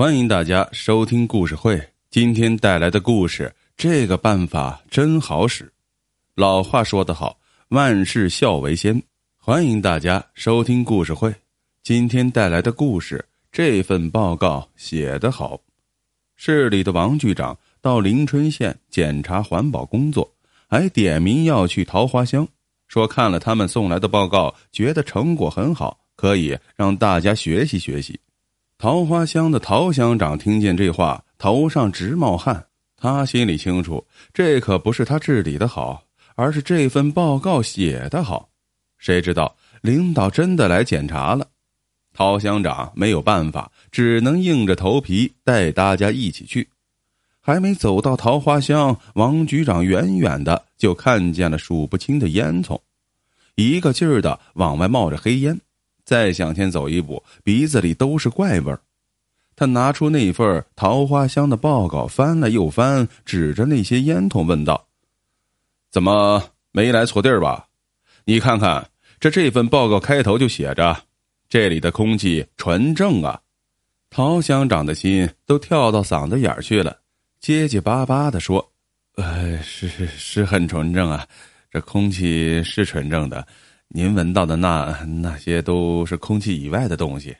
[0.00, 1.78] 欢迎大家收听故事会。
[2.10, 5.70] 今天带来的故事，这个办法真好使。
[6.34, 8.98] 老话说得好，万事孝为先。
[9.36, 11.30] 欢迎大家收听故事会。
[11.82, 15.60] 今天带来的故事，这份报告写得好。
[16.34, 20.26] 市里的王局长到临春县检查环保工作，
[20.66, 22.48] 还点名要去桃花乡，
[22.88, 28.18] 说看了他们送来的报告，觉得成果很好，可以让大家学习学习。
[28.80, 32.64] 桃花乡的陶乡长听见这话，头上直冒汗。
[32.96, 38.48] 他心里清楚，这可不是他治理的好，而是这份报告写的好。
[38.96, 41.46] 谁知道领导真的来检查了，
[42.14, 46.66] 陶乡长没有办法，只能硬着头皮带大家一起去。
[47.42, 52.80] 还没走到桃花乡，王局长远远的就看见了数不清的烟囱，
[53.56, 55.60] 一个劲儿的往外冒着黑烟。
[56.10, 58.80] 再向前走一步，鼻子里都是怪味儿。
[59.54, 64.88] 他拿出那份桃花香的报告，翻了又翻，指着那些烟筒问道
[65.88, 67.68] ：“怎么没来错地儿吧？
[68.24, 71.00] 你看看，这这份报告开头就写着，
[71.48, 73.40] 这里的空气纯正啊！”
[74.10, 76.98] 陶乡长的心都跳到嗓子眼儿去了，
[77.38, 78.72] 结结巴巴的说
[79.14, 81.24] ：“呃，是是很纯正啊，
[81.70, 83.46] 这空气是纯正的。”
[83.92, 87.36] 您闻到的那那些都是空气以外的东西。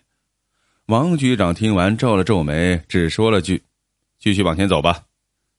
[0.86, 3.62] 王局长听完皱了皱眉，只说了句
[4.18, 5.04] ：“继续往前走吧。”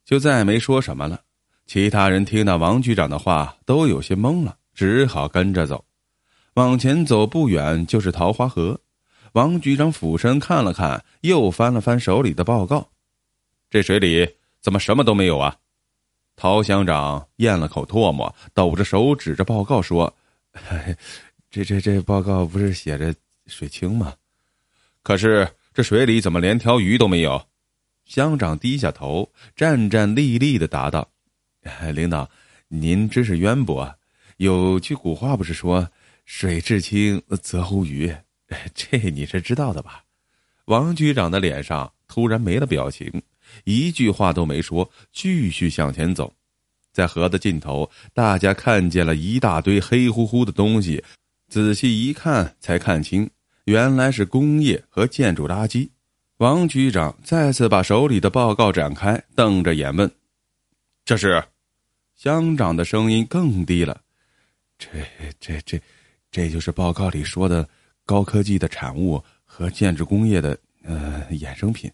[0.03, 1.21] 就再没说什么了。
[1.65, 5.85] 其他人听到王局长的话，都有些懵了，只好跟着走。
[6.55, 8.81] 往前走不远就是桃花河。
[9.31, 12.89] 王局长俯身看了看，又翻了翻手里的报告，
[13.69, 14.27] 这水里
[14.59, 15.55] 怎么什么都没有啊？
[16.35, 20.13] 陶乡长咽了口唾沫，抖着手指着报告说。
[21.49, 23.13] 这这这报告不是写着
[23.47, 24.15] 水清吗？
[25.03, 27.47] 可是这水里怎么连条鱼都没有？
[28.05, 31.09] 乡长低下头，战战栗栗的答道
[31.93, 32.29] ：“领导，
[32.67, 33.95] 您知识渊博，
[34.37, 35.89] 有句古话不是说
[36.25, 38.13] ‘水至清则无鱼’？
[38.73, 40.03] 这你是知道的吧？”
[40.65, 43.21] 王局长的脸上突然没了表情，
[43.63, 46.33] 一句话都没说，继续向前走。
[46.91, 51.03] 在河的尽头，大家看见了一大堆黑乎乎的东西，
[51.47, 53.29] 仔细一看才看清，
[53.65, 55.89] 原来是工业和建筑垃圾。
[56.37, 60.11] 王局长再次把手里的报告展开，瞪着眼问
[61.05, 61.43] ：“这是？”
[62.17, 64.01] 乡长的声音更低了
[64.77, 64.87] ：“这、
[65.39, 65.81] 这、这，
[66.31, 67.67] 这就是报告里说的
[68.05, 71.91] 高科技的产物和建筑工业的呃衍生品。”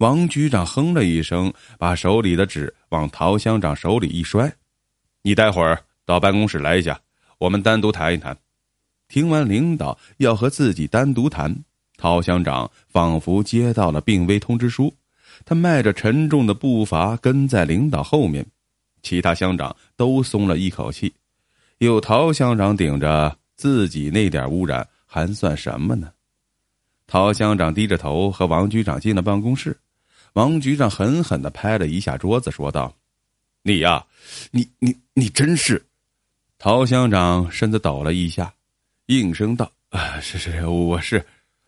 [0.00, 4.50] 王局长哼了一声，把手里的纸往陶乡长手里一摔
[5.20, 6.98] ：“你待会儿到办公室来一下，
[7.36, 8.34] 我们单独谈一谈。”
[9.08, 11.54] 听完领导要和自己单独谈，
[11.98, 14.90] 陶乡长仿佛接到了病危通知书，
[15.44, 18.46] 他迈着沉重的步伐跟在领导后面。
[19.02, 21.12] 其他乡长都松了一口气，
[21.76, 26.10] 有陶乡长顶着，自己那点污染还算什么呢？
[27.06, 29.76] 陶乡长低着头和王局长进了办公室。
[30.34, 32.94] 王局长狠狠的拍了一下桌子，说道
[33.62, 34.04] ：“你呀，
[34.50, 35.84] 你你你真是！”
[36.58, 38.52] 陶乡长身子抖了一下，
[39.06, 41.24] 应声道：“啊，是是，我是。”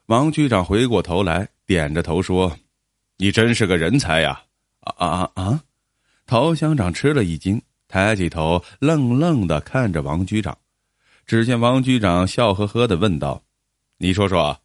[0.06, 2.56] 王局长回过头来，点着头说
[3.16, 4.42] ：“你真是个人才呀！”
[4.80, 5.62] 啊啊啊！
[6.26, 10.56] 陶乡长吃了一惊，抬起头，愣愣的看着王局长。
[11.24, 13.42] 只见王局长笑呵呵的问道
[13.98, 14.60] ：“你说说，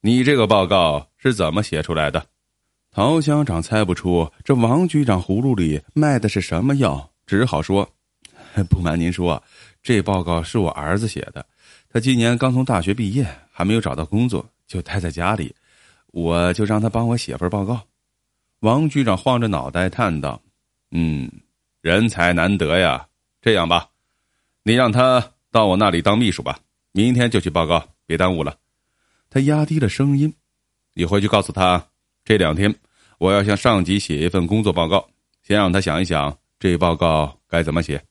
[0.00, 2.26] 你这个报告是怎么写出来的？”
[2.94, 7.88] 陶乡长猜不出这王局长葫芦里卖的是什么药，只好说
[8.68, 9.42] ：“不瞒您说，
[9.82, 11.44] 这报告是我儿子写的。
[11.88, 15.54] 他今年刚从大学毕业，还没有找到工作，就待在家里，
[16.08, 17.80] 我就让他帮我写份报告。”
[18.60, 20.38] 王局长晃着脑袋叹道
[20.92, 21.30] ：“嗯，
[21.80, 23.06] 人才难得呀。
[23.40, 23.88] 这样吧，
[24.64, 26.58] 你让他到我那里当秘书吧，
[26.92, 28.54] 明天就去报告，别耽误了。”
[29.30, 30.34] 他压低了声音
[30.92, 31.82] ：“你回去告诉他。”
[32.24, 32.74] 这两天，
[33.18, 35.08] 我要向上级写一份工作报告，
[35.42, 38.02] 先让他想一想这报告该怎么写。